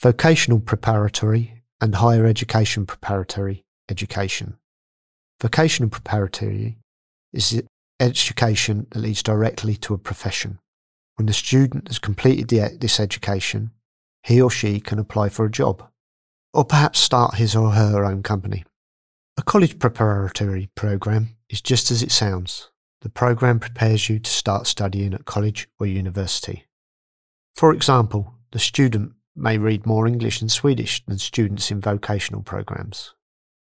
vocational 0.00 0.60
preparatory 0.60 1.62
and 1.80 1.94
higher 1.94 2.26
education 2.26 2.84
preparatory 2.84 3.64
education. 3.88 4.58
Vocational 5.40 5.88
preparatory 5.88 6.78
is 7.32 7.62
education 8.00 8.86
that 8.90 8.98
leads 8.98 9.22
directly 9.22 9.76
to 9.76 9.94
a 9.94 9.98
profession. 9.98 10.58
When 11.16 11.26
the 11.26 11.32
student 11.32 11.88
has 11.88 11.98
completed 11.98 12.48
the, 12.48 12.76
this 12.78 12.98
education, 12.98 13.70
he 14.22 14.40
or 14.40 14.50
she 14.50 14.80
can 14.80 14.98
apply 14.98 15.28
for 15.28 15.44
a 15.44 15.50
job, 15.50 15.88
or 16.52 16.64
perhaps 16.64 16.98
start 16.98 17.36
his 17.36 17.54
or 17.54 17.72
her 17.72 18.04
own 18.04 18.22
company. 18.22 18.64
A 19.36 19.42
college 19.42 19.80
preparatory 19.80 20.70
program 20.76 21.36
is 21.48 21.60
just 21.60 21.90
as 21.90 22.02
it 22.02 22.12
sounds. 22.12 22.70
The 23.00 23.08
program 23.08 23.58
prepares 23.58 24.08
you 24.08 24.20
to 24.20 24.30
start 24.30 24.68
studying 24.68 25.12
at 25.12 25.24
college 25.24 25.68
or 25.80 25.86
university. 25.86 26.66
For 27.56 27.72
example, 27.72 28.34
the 28.52 28.60
student 28.60 29.12
may 29.34 29.58
read 29.58 29.86
more 29.86 30.06
English 30.06 30.40
and 30.40 30.52
Swedish 30.52 31.04
than 31.04 31.18
students 31.18 31.72
in 31.72 31.80
vocational 31.80 32.42
programs. 32.42 33.14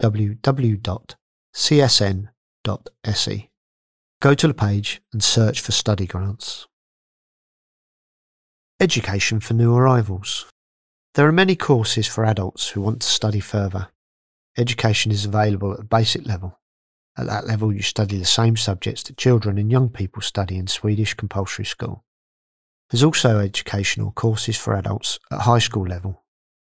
Go 4.23 4.35
to 4.35 4.47
the 4.47 4.55
page 4.55 5.03
and 5.13 5.25
search 5.25 5.61
for 5.61 5.73
study 5.73 6.07
grants. 6.07 6.69
Education 8.79 9.41
for 9.41 9.55
new 9.55 9.75
arrivals. 9.75 10.47
There 11.15 11.27
are 11.27 11.33
many 11.33 11.57
courses 11.57 12.07
for 12.07 12.25
adults 12.25 12.69
who 12.69 12.83
want 12.83 13.01
to 13.01 13.09
study 13.09 13.41
further. 13.41 13.89
Education 14.57 15.11
is 15.11 15.25
available 15.25 15.73
at 15.73 15.79
the 15.79 15.85
basic 15.85 16.25
level. 16.25 16.61
At 17.19 17.27
that 17.27 17.49
level, 17.49 17.73
you 17.73 17.83
study 17.83 18.17
the 18.17 18.25
same 18.25 18.57
subjects 18.57 19.03
that 19.03 19.17
children 19.17 19.59
and 19.59 19.73
young 19.73 19.89
people 19.89 20.23
study 20.23 20.57
in 20.57 20.69
Swedish 20.69 21.15
compulsory 21.15 21.65
school. 21.65 22.05
There's 22.91 23.03
also 23.03 23.41
educational 23.41 24.13
courses 24.13 24.57
for 24.57 24.77
adults 24.77 25.19
at 25.33 25.41
high 25.41 25.59
school 25.59 25.85
level. 25.85 26.23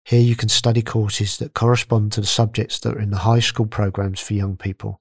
Here 0.06 0.22
you 0.22 0.36
can 0.36 0.50
study 0.50 0.82
courses 0.82 1.38
that 1.38 1.54
correspond 1.54 2.12
to 2.14 2.22
the 2.22 2.28
subjects 2.28 2.80
that 2.80 2.96
are 2.96 3.00
in 3.00 3.12
the 3.12 3.18
high 3.18 3.40
school 3.40 3.68
programs 3.68 4.20
for 4.20 4.34
young 4.34 4.58
people. 4.58 5.00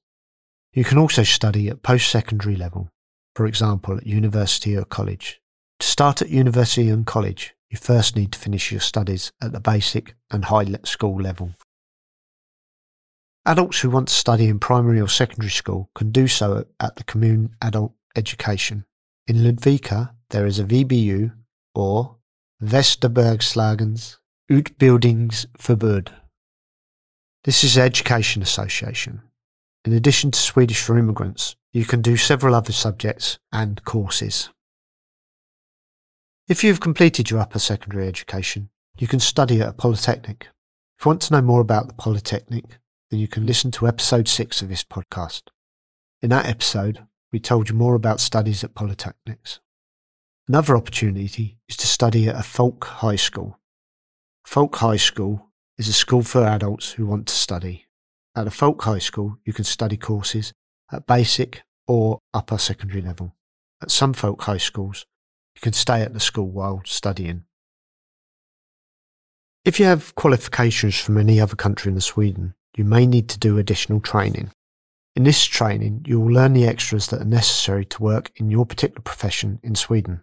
You 0.72 0.84
can 0.84 0.98
also 0.98 1.22
study 1.22 1.68
at 1.68 1.82
post-secondary 1.82 2.56
level, 2.56 2.90
for 3.34 3.46
example 3.46 3.96
at 3.96 4.06
university 4.06 4.76
or 4.76 4.84
college. 4.84 5.40
To 5.80 5.86
start 5.86 6.20
at 6.20 6.28
university 6.28 6.88
and 6.88 7.06
college, 7.06 7.54
you 7.70 7.78
first 7.78 8.16
need 8.16 8.32
to 8.32 8.38
finish 8.38 8.70
your 8.70 8.80
studies 8.80 9.32
at 9.40 9.52
the 9.52 9.60
basic 9.60 10.14
and 10.30 10.46
high 10.46 10.66
school 10.84 11.20
level. 11.20 11.54
Adults 13.46 13.80
who 13.80 13.90
want 13.90 14.08
to 14.08 14.14
study 14.14 14.46
in 14.46 14.58
primary 14.58 15.00
or 15.00 15.08
secondary 15.08 15.50
school 15.50 15.90
can 15.94 16.10
do 16.10 16.28
so 16.28 16.66
at 16.80 16.96
the 16.96 17.04
Commune 17.04 17.54
Adult 17.62 17.94
Education. 18.14 18.84
In 19.26 19.36
Ludvika, 19.36 20.10
there 20.30 20.46
is 20.46 20.58
a 20.58 20.64
VBU 20.64 21.32
or 21.74 22.16
Västerbergslagens 24.48 25.46
Utbildningsförbund. 25.58 26.10
This 27.44 27.64
is 27.64 27.76
Education 27.76 28.42
Association. 28.42 29.22
In 29.84 29.92
addition 29.92 30.30
to 30.30 30.38
Swedish 30.38 30.82
for 30.82 30.98
immigrants, 30.98 31.56
you 31.72 31.84
can 31.84 32.02
do 32.02 32.16
several 32.16 32.54
other 32.54 32.72
subjects 32.72 33.38
and 33.52 33.84
courses. 33.84 34.50
If 36.48 36.64
you 36.64 36.70
have 36.70 36.80
completed 36.80 37.30
your 37.30 37.40
upper 37.40 37.58
secondary 37.58 38.08
education, 38.08 38.70
you 38.98 39.06
can 39.06 39.20
study 39.20 39.60
at 39.60 39.68
a 39.68 39.72
polytechnic. 39.72 40.48
If 40.98 41.04
you 41.04 41.10
want 41.10 41.22
to 41.22 41.34
know 41.34 41.42
more 41.42 41.60
about 41.60 41.86
the 41.86 41.94
polytechnic, 41.94 42.78
then 43.10 43.20
you 43.20 43.28
can 43.28 43.46
listen 43.46 43.70
to 43.72 43.86
episode 43.86 44.28
6 44.28 44.62
of 44.62 44.68
this 44.68 44.84
podcast. 44.84 45.42
In 46.22 46.30
that 46.30 46.46
episode, 46.46 47.06
we 47.32 47.38
told 47.38 47.68
you 47.68 47.74
more 47.74 47.94
about 47.94 48.20
studies 48.20 48.64
at 48.64 48.74
polytechnics. 48.74 49.60
Another 50.48 50.74
opportunity 50.74 51.58
is 51.68 51.76
to 51.76 51.86
study 51.86 52.28
at 52.28 52.40
a 52.40 52.42
folk 52.42 52.84
high 52.84 53.16
school. 53.16 53.58
Folk 54.48 54.76
high 54.76 54.96
school 54.96 55.50
is 55.76 55.88
a 55.88 55.92
school 55.92 56.22
for 56.22 56.42
adults 56.42 56.92
who 56.92 57.04
want 57.04 57.26
to 57.26 57.34
study. 57.34 57.84
At 58.34 58.46
a 58.46 58.50
folk 58.50 58.80
high 58.82 58.98
school, 58.98 59.36
you 59.44 59.52
can 59.52 59.64
study 59.64 59.98
courses 59.98 60.54
at 60.90 61.06
basic 61.06 61.64
or 61.86 62.20
upper 62.32 62.56
secondary 62.56 63.02
level. 63.02 63.34
At 63.82 63.90
some 63.90 64.14
folk 64.14 64.40
high 64.40 64.56
schools, 64.56 65.04
you 65.54 65.60
can 65.60 65.74
stay 65.74 66.00
at 66.00 66.14
the 66.14 66.18
school 66.18 66.48
while 66.48 66.80
studying. 66.86 67.44
If 69.66 69.78
you 69.78 69.84
have 69.84 70.14
qualifications 70.14 70.98
from 70.98 71.18
any 71.18 71.38
other 71.38 71.54
country 71.54 71.92
than 71.92 72.00
Sweden, 72.00 72.54
you 72.74 72.84
may 72.84 73.04
need 73.04 73.28
to 73.28 73.38
do 73.38 73.58
additional 73.58 74.00
training. 74.00 74.50
In 75.14 75.24
this 75.24 75.44
training, 75.44 76.06
you 76.08 76.20
will 76.20 76.32
learn 76.32 76.54
the 76.54 76.66
extras 76.66 77.08
that 77.08 77.20
are 77.20 77.26
necessary 77.26 77.84
to 77.84 78.02
work 78.02 78.32
in 78.36 78.50
your 78.50 78.64
particular 78.64 79.02
profession 79.02 79.60
in 79.62 79.74
Sweden. 79.74 80.22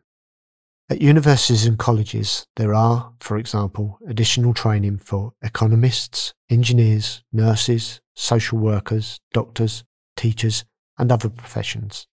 At 0.87 1.01
universities 1.01 1.65
and 1.65 1.79
colleges, 1.79 2.45
there 2.57 2.75
are, 2.75 3.11
for 3.19 3.37
example, 3.37 3.97
additional 4.07 4.53
training 4.53 4.99
for 4.99 5.33
economists, 5.41 6.33
engineers, 6.47 7.23
nurses, 7.33 8.01
social 8.13 8.59
workers, 8.59 9.19
doctors, 9.33 9.83
teachers, 10.15 10.63
and 10.99 11.11
other 11.11 11.29
professions. 11.29 12.05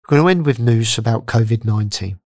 We're 0.03 0.17
going 0.17 0.23
to 0.23 0.29
end 0.29 0.45
with 0.45 0.59
news 0.59 0.97
about 0.97 1.25
COVID 1.25 1.65
19. 1.65 2.19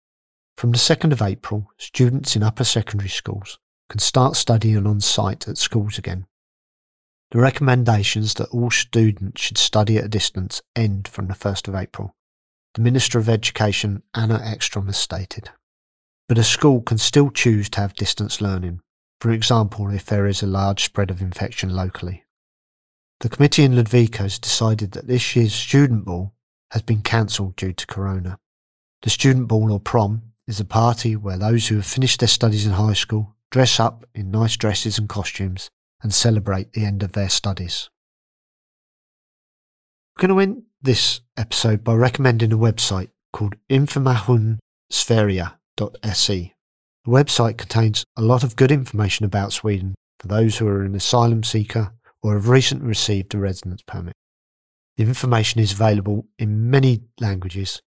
From 0.57 0.73
the 0.73 0.79
2nd 0.79 1.13
of 1.13 1.21
April, 1.21 1.71
students 1.77 2.35
in 2.35 2.43
upper 2.43 2.65
secondary 2.65 3.11
schools 3.11 3.59
can 3.91 4.01
start 4.01 4.37
studying 4.37 4.87
on 4.87 5.01
site 5.01 5.47
at 5.47 5.59
schools 5.59 5.99
again. 5.99 6.27
The 7.31 7.39
recommendations 7.39 8.35
that 8.35 8.49
all 8.51 8.71
students 8.71 9.43
should 9.43 9.59
study 9.59 9.99
at 9.99 10.05
a 10.05 10.09
distance 10.09 10.63
end 10.75 11.09
from 11.09 11.27
the 11.27 11.35
1st 11.35 11.69
of 11.69 11.75
April. 11.75 12.15
The 12.75 12.83
Minister 12.83 13.19
of 13.19 13.29
Education, 13.29 14.03
Anna 14.15 14.39
Ekström, 14.39 14.87
has 14.87 14.97
stated. 14.97 15.51
But 16.29 16.39
a 16.39 16.45
school 16.45 16.83
can 16.83 16.99
still 16.99 17.31
choose 17.31 17.69
to 17.71 17.81
have 17.81 17.95
distance 17.95 18.41
learning, 18.41 18.81
for 19.21 19.31
example, 19.31 19.91
if 19.91 20.07
there 20.07 20.27
is 20.27 20.43
a 20.43 20.47
large 20.47 20.85
spread 20.85 21.11
of 21.11 21.23
infection 21.23 21.71
locally. 21.71 22.25
The 23.21 23.31
committee 23.31 23.65
in 23.65 23.73
Ludvika 23.73 24.19
has 24.19 24.39
decided 24.39 24.93
that 24.93 25.07
this 25.07 25.35
year's 25.35 25.55
student 25.55 26.05
ball 26.05 26.35
has 26.73 26.83
been 26.83 27.01
cancelled 27.03 27.57
due 27.57 27.73
to 27.73 27.87
corona. 27.87 28.39
The 29.03 29.11
student 29.11 29.49
ball 29.49 29.73
or 29.73 29.81
prom 29.81 30.33
is 30.47 30.61
a 30.61 30.65
party 30.65 31.17
where 31.17 31.39
those 31.39 31.69
who 31.69 31.77
have 31.77 31.87
finished 31.87 32.21
their 32.21 32.29
studies 32.29 32.67
in 32.67 32.73
high 32.73 32.93
school 32.93 33.35
dress 33.51 33.81
up 33.81 34.05
in 34.15 34.31
nice 34.31 34.57
dresses 34.57 34.99
and 34.99 35.09
costumes 35.09 35.71
and 36.03 36.13
celebrate 36.13 36.73
the 36.73 36.85
end 36.85 37.03
of 37.03 37.13
their 37.13 37.31
studies. 37.31 37.89
We're 40.17 40.29
going 40.29 40.37
to 40.37 40.41
end 40.41 40.63
this 40.83 41.21
episode 41.37 41.85
by 41.85 41.95
recommending 41.95 42.53
a 42.53 42.59
website 42.59 43.11
called 43.33 43.55
informationsverige.se. 43.71 46.56
The 47.07 47.13
website 47.13 47.57
contains 47.57 48.05
a 48.17 48.21
lot 48.21 48.43
of 48.43 48.57
good 48.57 48.73
information 48.73 49.25
about 49.25 49.53
Sweden 49.53 49.95
for 50.19 50.27
those 50.27 50.59
who 50.59 50.67
are 50.67 50.83
an 50.83 50.97
asylum 50.97 51.45
seeker 51.45 51.93
or 52.21 52.35
have 52.35 52.49
recently 52.49 52.89
received 52.89 53.33
a 53.33 53.39
residence 53.39 53.81
permit. 53.83 54.13
The 54.97 55.05
information 55.05 55.61
is 55.61 55.71
available 55.71 56.27
in 56.37 56.69
many 56.69 57.03
languages 57.21 57.81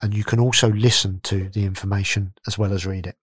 and 0.00 0.14
you 0.14 0.22
can 0.22 0.38
also 0.38 0.70
listen 0.70 1.18
to 1.24 1.48
the 1.48 1.64
information 1.64 2.34
as 2.46 2.58
well 2.58 2.72
as 2.72 2.86
read 2.86 3.08
it. 3.08 3.16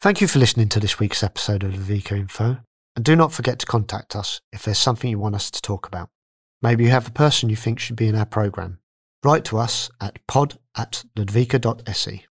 Thank 0.00 0.20
you 0.20 0.26
for 0.26 0.40
listening 0.40 0.68
to 0.70 0.80
this 0.80 0.98
week's 0.98 1.22
episode 1.22 1.62
of 1.62 1.74
Ludvika 1.74 2.18
Info. 2.18 2.58
And 2.96 3.04
do 3.04 3.14
not 3.14 3.32
forget 3.32 3.60
to 3.60 3.66
contact 3.66 4.16
us 4.16 4.40
if 4.52 4.64
there's 4.64 4.78
something 4.78 5.08
you 5.08 5.20
want 5.20 5.36
us 5.36 5.52
to 5.52 5.62
talk 5.62 5.86
about. 5.86 6.08
Maybe 6.60 6.82
you 6.82 6.90
have 6.90 7.06
a 7.06 7.12
person 7.12 7.50
you 7.50 7.56
think 7.56 7.78
should 7.78 7.94
be 7.94 8.08
in 8.08 8.16
our 8.16 8.26
programme. 8.26 8.80
Write 9.22 9.44
to 9.44 9.58
us 9.58 9.90
at 10.00 10.18
pod 10.26 10.58
at 10.76 11.04
ludvika.se. 11.16 12.26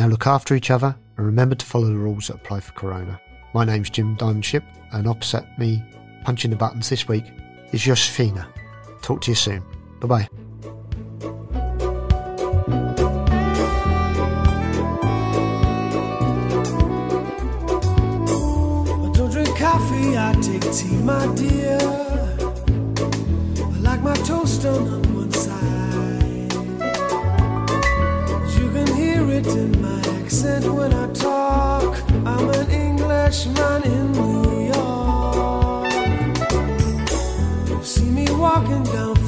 Now 0.00 0.06
look 0.06 0.26
after 0.26 0.54
each 0.54 0.70
other 0.70 0.96
and 1.18 1.26
remember 1.26 1.54
to 1.54 1.66
follow 1.66 1.86
the 1.88 1.94
rules 1.94 2.28
that 2.28 2.36
apply 2.36 2.60
for 2.60 2.72
Corona. 2.72 3.20
My 3.52 3.66
name's 3.66 3.90
Jim 3.90 4.14
Diamond-Shipp 4.14 4.64
and 4.92 5.06
opposite 5.06 5.44
me, 5.58 5.84
punching 6.24 6.50
the 6.50 6.56
buttons 6.56 6.88
this 6.88 7.06
week, 7.06 7.26
is 7.72 7.82
Josefina. 7.82 8.48
Talk 9.02 9.20
to 9.20 9.30
you 9.30 9.34
soon. 9.34 9.62
Bye 10.00 10.06
bye. 10.08 10.28
coffee, 19.58 20.16
I 20.16 20.32
take 20.40 20.72
tea, 20.72 20.96
my 21.04 21.26
dear. 21.34 21.78
I 23.60 23.78
like 23.80 24.00
my 24.00 24.14
toast 24.14 24.64
on 24.64 25.02
one 25.14 25.30
side. 25.32 26.54
You 28.58 28.70
can 28.72 28.96
hear 28.96 29.30
it 29.30 29.46
in 29.46 29.79
accent 30.40 30.64
when 30.72 30.92
I 30.94 31.06
talk. 31.12 32.02
I'm 32.24 32.48
an 32.48 32.70
Englishman 32.70 33.82
in 33.82 34.12
New 34.12 34.72
York. 34.72 35.92
See 37.84 38.10
me 38.10 38.26
walking 38.30 38.82
down 38.84 39.19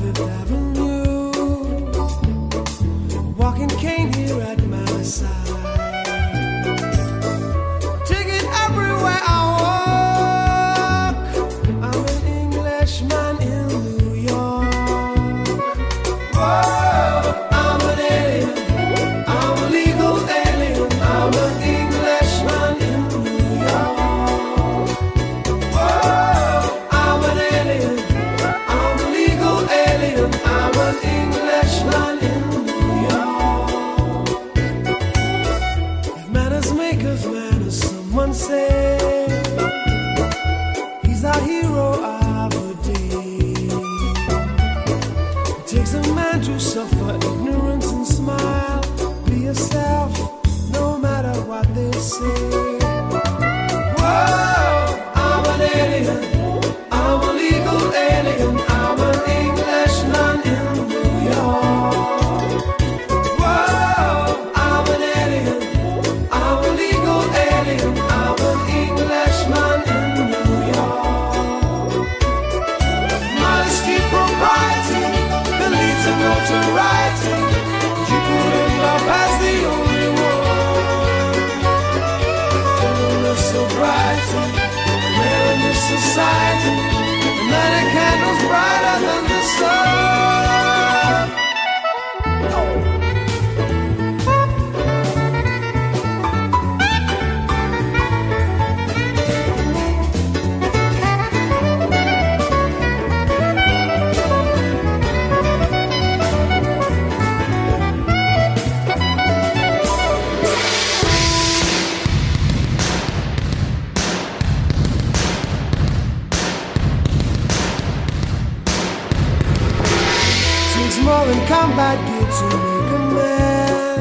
more 121.04 121.26
than 121.26 121.46
combat 121.46 121.98
gear 122.06 122.26
to 122.38 122.44
make 122.62 122.90
a 122.98 123.00
man. 123.16 123.98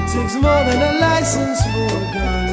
It 0.00 0.08
takes 0.12 0.34
more 0.34 0.62
than 0.68 0.80
a 0.90 0.92
license 1.00 1.60
for 1.72 1.88
a 1.98 2.04
gun. 2.14 2.46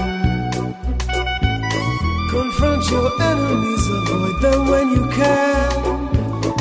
Confront 2.32 2.84
your 2.90 3.10
enemies, 3.22 3.86
avoid 3.98 4.36
them 4.42 4.62
when 4.72 4.86
you 4.96 5.04
can. 5.20 5.72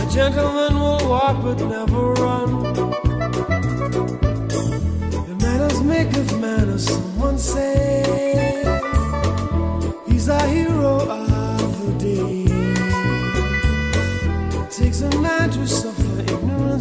A 0.03 0.07
gentleman 0.11 0.75
will 0.75 1.03
walk 1.09 1.37
but 1.43 1.59
never 1.61 2.13
run. 2.25 2.49
The 5.29 5.37
manners 5.41 5.81
make 5.83 6.13
of 6.17 6.41
manners, 6.41 6.85
someone 6.87 7.39
said. 7.39 8.67
He's 10.07 10.29
our 10.29 10.47
hero 10.47 11.09
of 11.09 11.71
the 11.81 11.93
day. 11.99 12.45
It 14.61 14.71
takes 14.71 15.01
a 15.01 15.11
man 15.21 15.51
to 15.51 15.67
suffer 15.67 16.00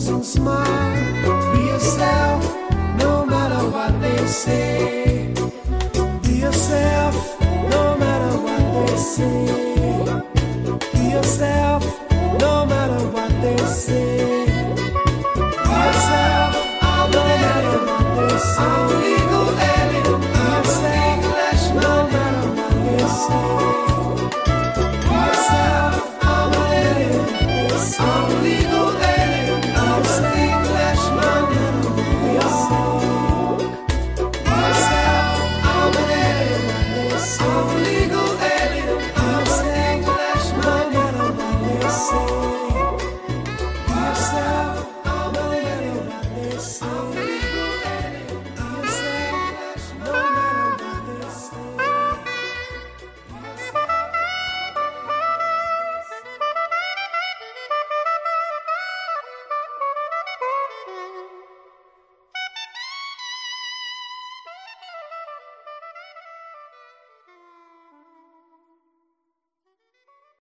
and 0.10 0.26
smile. 0.26 1.54
Be 1.54 1.62
yourself, 1.68 2.44
no 2.98 3.26
matter 3.26 3.64
what 3.70 4.02
they 4.02 4.26
say. 4.26 5.34
Be 6.24 6.34
yourself, 6.46 7.16
no 7.70 7.98
matter 7.98 8.34
what 8.46 8.64
they 8.76 8.96
say. 8.98 9.46
Be 10.94 11.04
yourself, 11.16 11.84
no 12.40 12.66
matter 12.66 13.02
what 13.16 13.32
they 13.42 13.58
say. 13.58 14.46
Be 15.66 15.74
yourself, 15.86 16.52
no 16.94 17.36
matter 17.48 17.78
what 17.88 18.06
they 18.18 18.38
say. 18.38 19.29